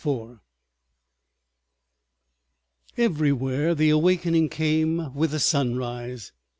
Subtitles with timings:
[2.95, 6.31] §3 Everywhere the awakening came with the sunrise.